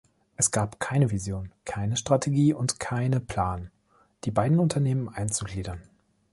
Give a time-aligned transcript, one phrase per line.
[0.35, 3.69] Es gab keine Vision, keine Strategie und keine Plan,
[4.23, 5.79] die beiden Unternehmen einzugliedern.